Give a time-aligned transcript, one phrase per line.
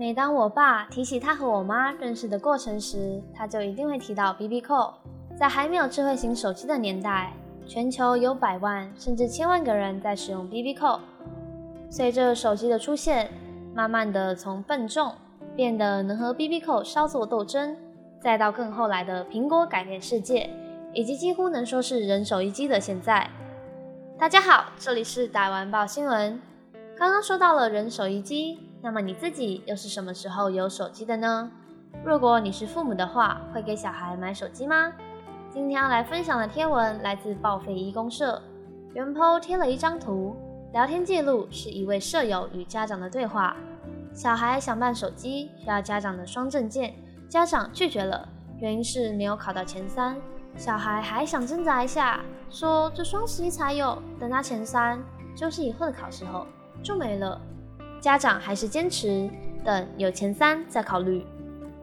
[0.00, 4.92] 每当我爸提起他和我妈认识的过程时，他就一定会提到 BB Call。
[5.36, 7.32] 在还没有智慧型手机的年代，
[7.66, 11.00] 全球有百万甚至千万个人在使用 BB Call。
[11.90, 13.28] 随着手机的出现，
[13.74, 15.12] 慢慢的从笨重
[15.56, 17.76] 变得能和 BB Call 稍作斗争，
[18.20, 20.48] 再到更后来的苹果改变世界，
[20.94, 23.28] 以及几乎能说是人手一机的现在。
[24.16, 26.40] 大家好，这里是打完报新闻。
[26.96, 31.50] 刚刚说到了人手一机，那么你自己又是什么时候有手机的呢？
[32.04, 34.92] 如果你是父母的话，会给小孩买手机吗？
[35.50, 38.40] 今天要来分享的贴文来自报废一公社，
[38.94, 40.36] 原 po 贴了一张图。
[40.72, 43.56] 聊天记录是一位舍友与家长的对话。
[44.12, 46.94] 小孩想办手机，需要家长的双证件，
[47.28, 50.16] 家长拒绝了，原因是没有考到前三。
[50.56, 55.02] 小孩还想挣扎一下，说这双十一才有，等他前三，
[55.34, 56.46] 就是以后的考试后
[56.82, 57.40] 就没了。
[58.00, 59.28] 家长还是坚持
[59.64, 61.26] 等有前三再考虑。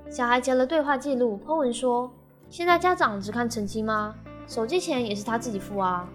[0.10, 2.12] 小孩截了对话记录，po 文说：
[2.50, 4.16] 现在家长只看成绩吗？
[4.48, 6.08] 手机钱也是他自己付啊。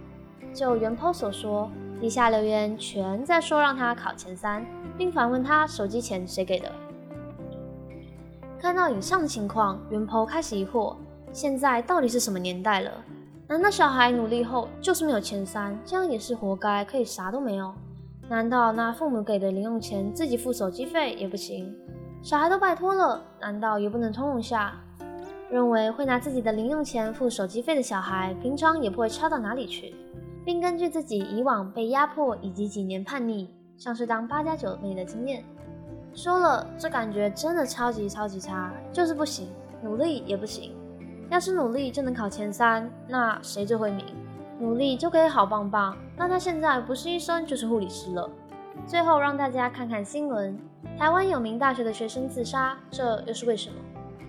[0.53, 1.71] 就原 po 所说。
[2.01, 4.65] 底下留言全在说让他考前三，
[4.97, 6.73] 并反问他手机钱谁给的。
[8.59, 10.97] 看到以上情况，元婆开始疑惑：
[11.31, 12.91] 现在到底是什么年代了？
[13.47, 17.71] 难道小孩努力后就是没有前三，这样也是活该，可以啥都没有？
[18.31, 21.75] 难道拿父母给的零用钱自己付手机费也不行？
[22.23, 24.81] 小孩都拜托了，难道也不能通融下？
[25.51, 29.97] 认为会拿自己的零用钱付手机费的小孩，平常也不会差到哪里去。
[30.45, 35.43] 并根据自己以往被压迫以及几年叛逆，像是当八加九妹的经验，
[36.15, 39.49] 说了这感觉真的超级超级差，就是不行，
[39.83, 40.73] 努力也不行。
[41.31, 44.07] 要是努力就能考前三，那谁最会名？
[44.61, 48.29] 努力就可以好棒棒，那他现在不是医生就是护理师了。
[48.87, 50.57] 最后让大家看看新闻：
[50.99, 53.77] 台湾有名大学的学生自杀，这又是为什么？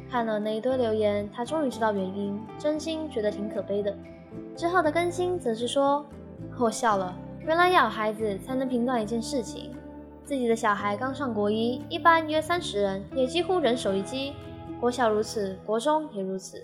[0.10, 3.94] 看了那一堆留言，他终于知道原因，真心觉得挺可悲的。
[4.56, 6.06] 之后的更新则是说，
[6.58, 9.72] 我笑了，原来要有孩子才能评断一件事情。
[10.24, 14.34] 自己的小孩刚上国一，一般约三十人，也几乎人手一机。
[14.80, 16.62] 国小如此，国中也如此。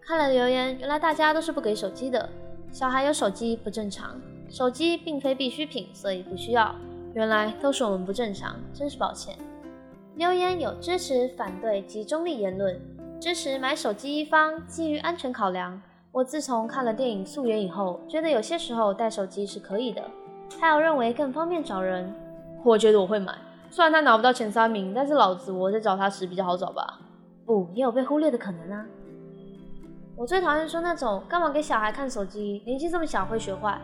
[0.00, 2.28] 看了留言，原来大家都是不给手机的。
[2.76, 4.20] 小孩有手机不正常，
[4.50, 6.74] 手机并非必需品，所以不需要。
[7.14, 9.34] 原来都是我们不正常，真是抱歉。
[10.16, 12.78] 留言有支持、反对及中立言论，
[13.18, 15.80] 支持买手机一方基于安全考量。
[16.12, 20.02] 我自从看了电影《素颜》以后，觉得有些时候带手机是可以的。
[20.60, 22.14] 还有认为更方便找人，
[22.62, 23.34] 我觉得我会买。
[23.70, 27.00] 虽然他拿不到前三名，但是老子我在找他时比较好找吧？
[27.46, 28.84] 不，也有被忽略的可能啊。
[30.18, 33.78] 我最讨厌说那种干嘛给小孩看手机，年纪这么小会学坏。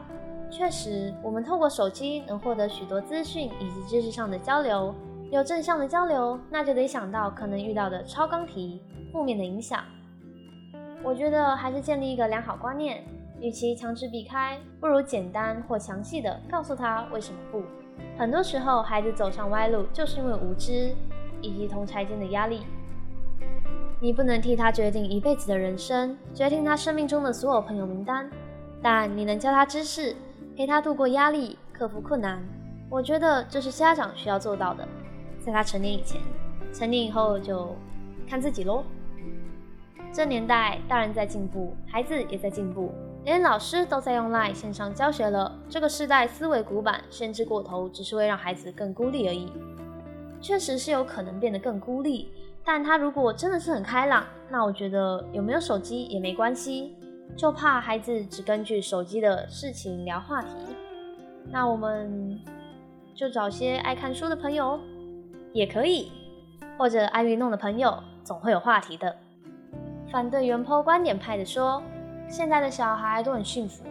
[0.51, 4.95] 确实，我们透过手机能获得许多资讯以及知识上的交流。
[5.31, 8.83] 有正向的交流，那就得想到可能遇到的超纲题，
[9.13, 9.85] 负面的影响。
[11.03, 13.05] 我觉得还是建立一个良好观念，
[13.39, 17.63] 与其强制避开，不如简单或详细的告诉他为什么不。
[18.19, 20.95] 很多时候，孩子走上歪路，就是因为无知
[21.43, 22.63] 以及同柴间的压力。
[24.03, 28.29] 你不能替他决定一辈子的人生，决定他生命中的所有朋友名单，
[28.83, 30.17] 但你能教他知识，
[30.57, 32.43] 陪他度过压力，克服困难。
[32.91, 34.89] 我觉得这是家长需要做到的。
[35.39, 36.21] 在他成年以前，
[36.73, 37.77] 成年以后就
[38.29, 38.83] 看自己喽。
[40.13, 42.91] 这年代，大人在进步，孩子也在进步，
[43.25, 45.57] 连老师都在用 Line 线上教学了。
[45.69, 49.53] 这个时代思维古板，限制过头，只是会让孩子更孤立而已。
[50.41, 52.33] 确实是有可能变得更孤立，
[52.65, 56.97] 但他如果真的是很开朗，那我觉得有没有手机也没关系。
[57.35, 60.49] 就怕孩子只根据手机的事情聊话题，
[61.51, 62.39] 那我们
[63.15, 64.79] 就找些爱看书的朋友
[65.55, 66.13] 也可以，
[66.77, 69.17] 或者爱运动的朋友，总会有话题的。
[70.11, 71.83] 反对原坡观点派的说，
[72.29, 73.83] 现在的小孩都很幸福，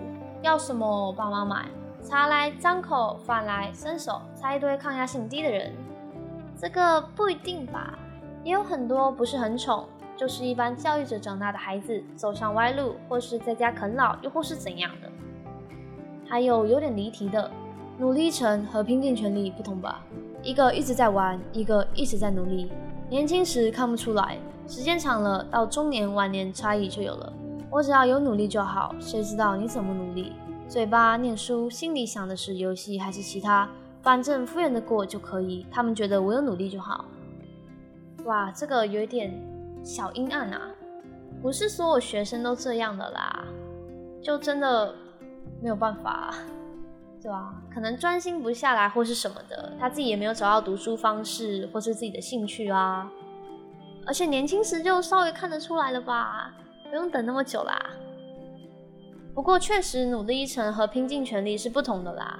[0.43, 1.65] 要什么爸妈买，
[2.03, 5.73] 茶来张口，饭来伸手，猜一堆抗压性低的人，
[6.55, 7.97] 这个不一定吧，
[8.43, 9.85] 也有很多不是很宠，
[10.17, 15.09] 就是一般教育者长大的孩子走上歪路，或是在家啃老，又或是怎样的。
[16.27, 17.51] 还有有点离题的，
[17.97, 20.03] 努力成和拼尽全力不同吧，
[20.41, 22.71] 一个一直在玩，一个一直在努力，
[23.09, 24.37] 年轻时看不出来。
[24.67, 27.33] 时间长了，到中年晚年差异就有了。
[27.69, 30.33] 我只要有努力就好，谁知道你怎么努力？
[30.67, 33.69] 嘴巴念书，心里想的是游戏还是其他？
[34.01, 35.65] 反正敷衍的过就可以。
[35.69, 37.05] 他们觉得我有努力就好。
[38.25, 39.31] 哇，这个有一点
[39.83, 40.71] 小阴暗啊！
[41.41, 43.45] 不是所有学生都这样的啦，
[44.21, 44.93] 就真的
[45.61, 46.33] 没有办法。
[47.23, 47.53] 对吧？
[47.71, 53.11] 可能专心不下来或是什么的，他自己也没有找到读书方式或是自己的兴趣啊。
[54.07, 56.51] 而且年轻时就稍微看得出来了吧，
[56.89, 57.79] 不用等那么久啦。
[59.35, 62.39] 不过确实努力一成和拼尽全力是不同的啦。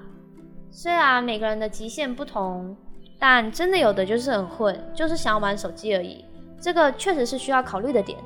[0.71, 2.75] 虽然每个人的极限不同，
[3.21, 6.25] 但真的有的就是很混，就是想要玩手机而已。
[6.59, 8.17] 这个确实是需要考虑的点。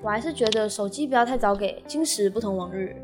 [0.00, 2.94] 我还是觉得手机不要太早给，今时不同往日。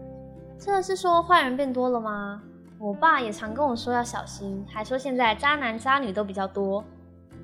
[0.57, 2.41] 这是说坏人变多了吗？
[2.79, 6.85] 我爸也常跟我说要小心，还说现在渣男渣女都比较多。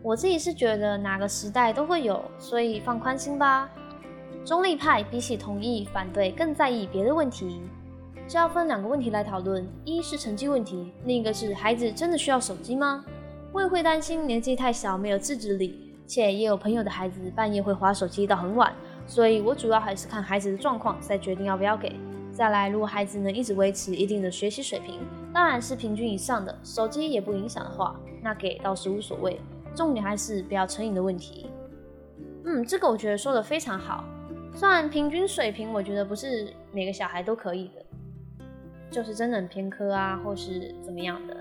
[0.04, 3.68] 我自己是觉得哪个时代都会有，所以放宽心吧。
[4.44, 7.60] 中立派比起同意反对更在意别的问题，
[8.28, 13.04] 这要分两个问题来讨论：一是成绩问题，另一个是孩子真的需要手机吗？
[13.52, 18.72] 我也会担心年纪太小没有自制力，且也有朋友的孩子半夜会划手机到很晚，
[19.06, 21.94] 所以我主要还是看孩子的状况再决定要不要给。
[22.30, 25.00] 再来，如果孩子能一直维持一定的学习水平，
[25.34, 29.40] 当然是平均以上的，手机也不影响的话，那给倒是无所谓。
[29.74, 31.46] 重点还是不要成瘾的问题。
[32.44, 34.04] 嗯，这个我觉得说的非常好。
[34.54, 37.84] 虽然平均水平，我觉得不是每个小孩都可以的，
[38.90, 41.36] 就是真的很偏科啊，或是怎么样的。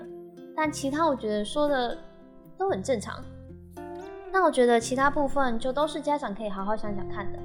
[0.60, 1.96] 但其他我觉得说的
[2.58, 3.22] 都很正常。
[4.32, 7.38] 但我觉得其他部分就都是家长可以好好想想看的。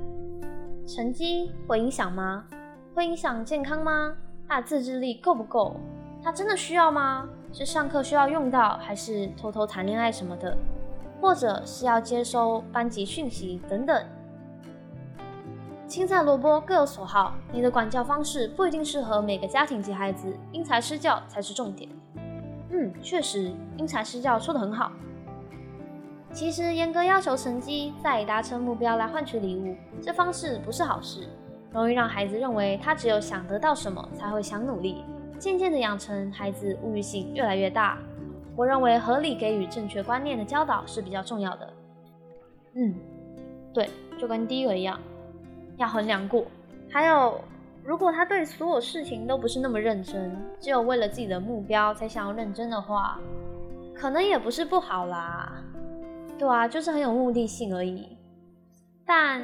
[0.88, 2.44] 成绩会影响吗？
[2.96, 4.16] 会影响健康吗？
[4.50, 5.76] 他的自制力够不够？
[6.24, 7.30] 他真的需要吗？
[7.52, 10.58] 是上课需要用到，还是偷偷谈恋爱什么的？
[11.22, 14.04] 或者是要接收班级讯息等等？
[15.86, 21.88] 青菜萝卜各有所好，你的管教方式不一定适合每个家庭及孩子，因材施教才是重点。
[22.74, 24.92] 嗯，确实，因材施教说的很好。
[26.32, 31.30] 其实严格要求成绩，再以达成目标来换取礼物，这方式不是好事。
[31.72, 35.04] 容易让孩子认为他只有想得到什么才会想努力，
[35.38, 38.00] 渐渐的养成孩子物欲性越来越大。
[38.56, 41.74] 我认为合理给予正确观念的教导是比较重要的。
[42.74, 42.96] 嗯，
[43.72, 43.90] 对，
[44.20, 45.00] 就跟第一个一样，
[45.78, 46.46] 要衡量过。
[46.92, 47.40] 还有，
[47.84, 53.20] 如果他对所有事情都不是那么认真，只有为了自己的目标才想要认真的话，
[53.94, 55.62] 可能也不是不好啦。
[56.38, 58.18] 对啊，就是很有目的性而已。
[59.06, 59.42] 但。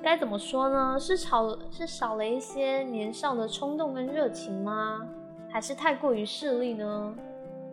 [0.00, 0.96] 该怎么说呢？
[0.96, 5.04] 是少是少了一些年少的冲动跟热情吗？
[5.50, 7.12] 还是太过于势利呢？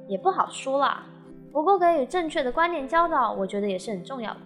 [0.07, 1.05] 也不好说啦。
[1.51, 4.39] 不过给予正确的观念教导，我觉得也是很重要的。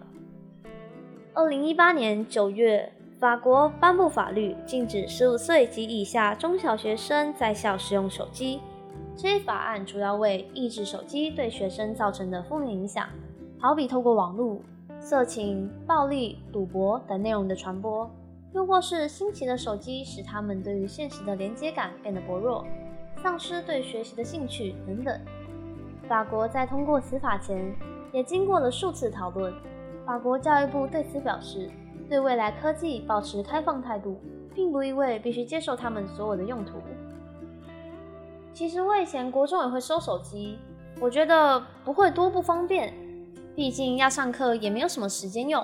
[1.34, 8.62] 二零一八年九月，法国颁布法律，禁止十五岁及以下中小学生在校使用手机。
[9.14, 13.10] 这一法案主要为抑制手机对学生造成的负面影响，
[13.60, 14.58] 好比透过网络。
[15.02, 18.10] 色情、暴力、赌博等内容的传播，
[18.54, 22.66] 又或是新奇的手机使他们对于现实的连接感变得薄弱，
[23.22, 25.20] 丧失对学习的兴趣等等。
[26.08, 27.76] 法国在通过此法前，
[28.14, 29.54] 也经过了数次讨论。
[30.06, 31.70] 法国教育部对此表示，
[32.10, 34.20] 对未来科技保持开放态度，
[34.56, 36.80] 并不意味必须接受他们所有的用途。
[38.52, 40.58] 其实我以前国中也会收手机，
[41.00, 42.94] 我觉得不会多不方便。
[43.56, 45.64] 毕竟要上课也没有什么时间用，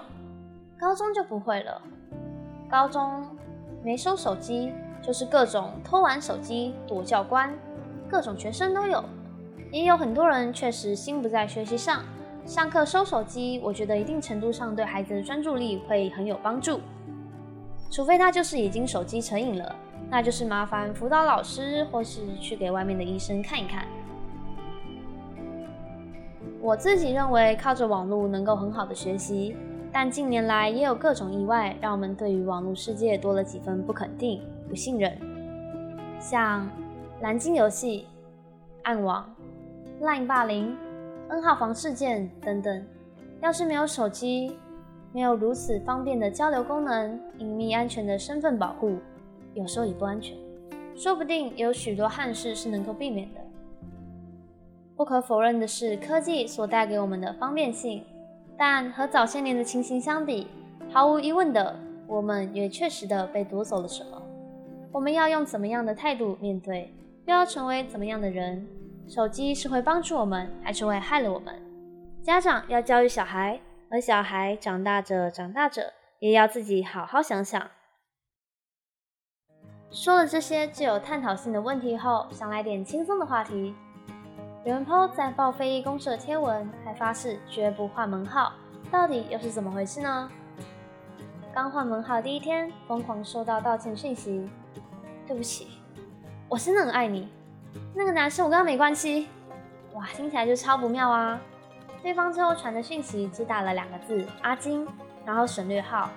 [0.78, 1.82] 高中就不会了。
[2.70, 3.26] 高中
[3.84, 4.72] 没收手机，
[5.02, 7.54] 就是各种偷玩手机、躲教官，
[8.10, 9.04] 各种学生都有。
[9.72, 12.04] 也有很多人确实心不在学习上，
[12.46, 16.80] 上课收手机，我觉得一定程度上对孩子的专注力会很有帮助。
[17.90, 19.76] 除非他就是已经手机成瘾了，
[20.12, 23.86] 那就是麻烦辅导老师或是去给外面的医生看一看。
[26.62, 29.58] 我自己认为靠着网络能够很好的学习，
[29.92, 35.18] 但近年来也有各种意外，让我们对于网络世界多了几分不肯定、不信任。
[36.20, 36.70] 像
[37.22, 38.06] 蓝鲸游戏、
[38.84, 39.28] 暗网、
[40.00, 40.76] Line 霸凌、
[41.28, 42.86] N 号房事件等等，
[43.42, 44.58] 要是没有手机，
[45.12, 48.98] 没有如此方便的交流功能、隐秘安全的身份保护，
[49.56, 50.38] 有时候也不安全。
[50.96, 53.42] 说不定有许多憾事是能够避免的。
[54.96, 58.04] 不可否认的是，科技所带给我们的方便性，
[58.56, 60.48] 但和早些年的情形相比，
[60.92, 61.76] 毫无疑问的，
[62.08, 64.22] 我们也确实的被夺走了什么。
[64.92, 66.94] 我们要用怎么样的态度面对？
[67.26, 68.68] 又要成为怎么样的人？
[69.08, 71.62] 手机是会帮助我们，还是会害了我们？
[72.24, 77.70] 家长要教育小孩，而小孩长大着长大着，也要自己好好想想。
[79.92, 83.74] 说了这些具有探讨性的问题后，想来点轻松的话题。
[84.64, 88.52] 刘文涛在报废一公社贴文，还发誓绝不换门号，
[88.92, 90.30] 到底又是怎么回事呢？
[91.54, 94.50] 刚换门号第一天，疯狂收到道歉讯息，
[95.28, 95.68] 对不起，
[96.56, 97.28] 我真的很爱你，
[97.94, 99.28] 那个男生我跟他没关系。
[99.92, 101.38] 哇，听起来就超不妙啊！
[102.02, 104.88] 对方之后传的讯息只打了两个字“阿金”，
[105.26, 106.10] 然后省略号。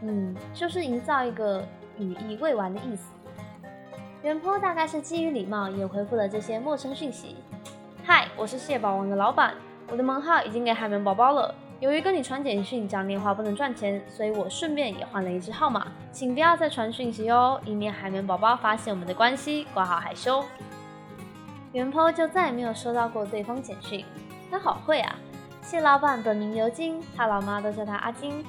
[0.00, 1.64] 嗯，就是营造一个
[1.98, 3.12] 语意未完的意思。
[4.24, 7.36] 元坡大概是基于礼貌，也回复了这些陌生讯息。
[8.02, 9.54] 嗨，我是蟹堡王的老板，
[9.88, 11.54] 我的门号已经给海绵宝宝了。
[11.80, 20.44] 由于跟你传简讯讲电话不能赚钱，所以我顺便也换了一支号码，请不要再传讯息哦，以免海绵宝宝发现我们的关系，挂号害羞。
[21.72, 24.04] 元坡就再也没有收到过对方简讯，
[24.50, 25.16] 他好会啊！
[25.62, 28.44] 蟹老板本名尤金，他老妈都叫他阿金，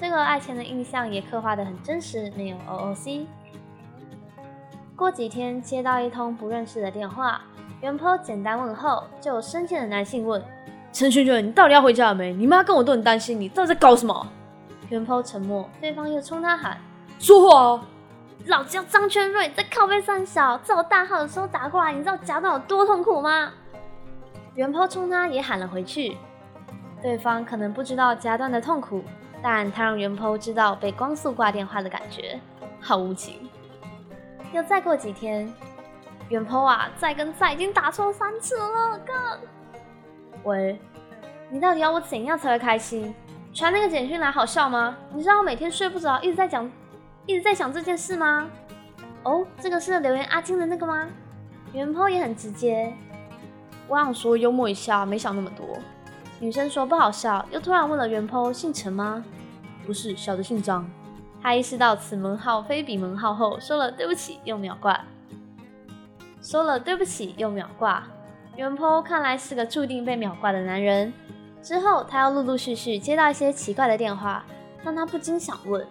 [0.00, 3.26] 这个爱钱的印象也刻画得很真实，没有 OOC。
[4.94, 7.40] 过几天接到一通不认识的电话，
[7.80, 10.40] 元坡简单问候，就有生气的男性问
[10.98, 12.32] ：“陈轩轩，你到底要回家了没？
[12.32, 14.26] 你妈跟我都很担心你，到底在搞什么？”
[14.88, 16.78] 元抛沉默，对方又冲他喊
[17.20, 17.86] ：“说话啊！”
[18.48, 23.52] 老子叫张圈瑞，在靠背上小，在我大号的时候打过来，你知道夹到有多痛苦吗？
[24.54, 26.16] 元抛冲他也喊了回去，
[27.02, 29.04] 对方可能不知道夹断的痛苦，
[29.42, 32.40] 但他让元抛知道被光速挂电话的感觉，
[32.80, 33.50] 好无情。
[34.54, 35.52] 又再过几天，
[36.30, 39.12] 元抛啊，再跟再已经打错三次了，哥。
[40.46, 40.78] 喂，
[41.50, 43.12] 你到底要我怎样才会开心？
[43.52, 44.96] 传那个简讯来好笑吗？
[45.12, 46.70] 你知道我每天睡不着，一直在讲，
[47.26, 48.48] 一直在想这件事吗？
[49.24, 51.08] 哦，这个是留言阿金的那个吗？
[51.72, 52.94] 元坡也很直接，
[53.88, 55.66] 我想说幽默一下，没想那么多。
[56.38, 59.24] 女生说不好笑，又突然问了元坡姓陈吗？
[59.84, 60.88] 不是，小的姓张。
[61.42, 65.00] 他意识到此门号非彼门号后，说了对不起又秒挂。
[66.40, 68.04] 说了对不起又秒挂，
[68.56, 71.12] 元坡看来是个注定被秒挂的男人。
[71.62, 74.44] 之后他要陆陆续续接到一些奇怪的电话，
[74.82, 75.86] 让他不禁想问：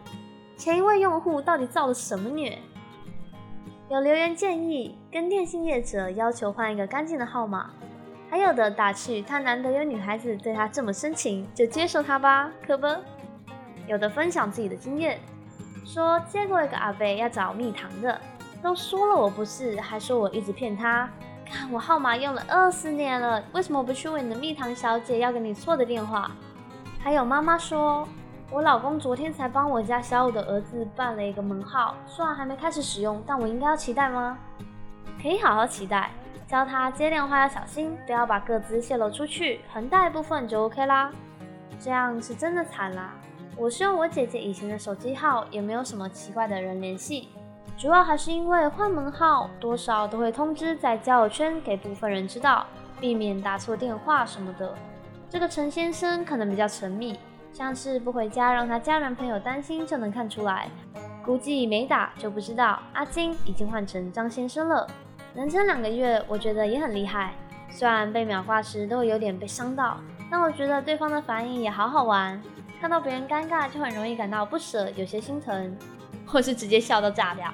[0.58, 2.58] 前一位用户到底造了什么孽？
[3.90, 7.70] 有留言建议跟电信业者要求换一个干净的号码，
[8.32, 12.88] 还有的打趣他难得有女孩子对他这么深情，就接受他吧，可不？
[13.86, 15.20] 有的分享自己的经验。
[15.86, 18.20] 说接过一个阿贝要找蜜糖的，
[18.64, 21.08] 都说了我不是，还说我一直骗他。
[21.46, 26.32] 看我号码用了二十年了，为什么不去问你的蜜糖小姐要给你错的电话？
[27.00, 28.08] 还有妈妈说，
[28.50, 34.38] 我老公昨天才帮我家小五的儿子办了一个门号，虽然还没开始使用，但我应该要期待吗？
[35.22, 36.10] 可以好好期待，
[36.48, 41.12] 教他接电话要小心，不要把个资泄露出去，很大一部分就 OK 啦。
[41.80, 43.14] 这样是真的惨啦。
[43.58, 47.30] 我是用我姐姐以前的手机号，也没有什么奇怪的人联系，
[47.78, 52.66] 主要还是因为换门号多少都会通知在交友圈给部分人知道，
[53.00, 54.74] 避免打错电话什么的。
[55.30, 57.20] 这个陈先生可能比较神秘，
[57.52, 60.70] 像是不回家让他家人朋友担心就能看出来，
[61.26, 64.88] 估计没打就不知道阿金已经换成张先生了。
[65.34, 67.34] 能撑两个月，我觉得也很厉害。
[67.70, 69.98] 虽然被秒挂时都有点被伤到，
[70.32, 72.42] 但我觉得对方的反应也好好玩。
[72.80, 75.76] 看到别人尴尬，就很容易感到不舍，有些心疼，
[76.26, 77.54] 或是直接笑到炸掉。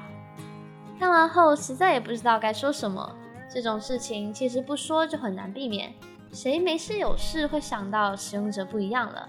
[0.99, 3.15] 看完后，实在也不知道该说什么。
[3.53, 5.93] 这种事情其实不说就很难避免，
[6.31, 9.27] 谁没事有事会想到使用者不一样了？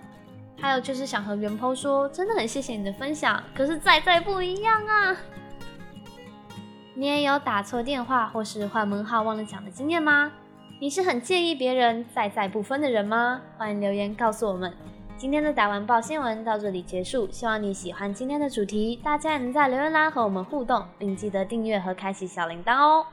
[0.60, 5.16] 还有就是想和元抛说，真的很谢谢你的分享，可是再再不一样啊！
[6.94, 10.30] 你也有打错电话或是换门号忘了讲的经验吗？
[10.78, 13.40] 你是很介意别人在在不分的人吗？
[13.56, 14.72] 欢迎留言告诉我们。
[15.22, 23.06] 今天的打完报新闻到这里结束，希望你喜欢今天的主题，大家也能在留言栏和我们互动，并记得订阅和开启小铃铛哦。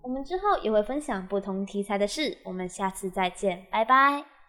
[0.00, 4.39] 我们之后也会分享不同题材的事，我们下次再见，拜拜。